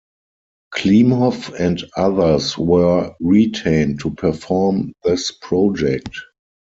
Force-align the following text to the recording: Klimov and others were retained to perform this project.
Klimov 0.73 1.53
and 1.59 1.83
others 1.95 2.57
were 2.57 3.13
retained 3.19 3.99
to 3.99 4.09
perform 4.09 4.93
this 5.03 5.29
project. 5.31 6.09